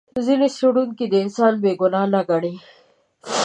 [0.25, 2.53] ځینې څېړونکي انسان بې ګناه نه ګڼي.